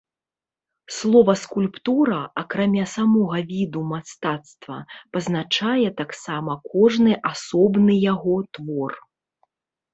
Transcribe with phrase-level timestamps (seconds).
[0.99, 4.79] Слова скульптура, акрамя самога віду мастацтва,
[5.17, 8.91] пазначае таксама кожны асобны яго твор.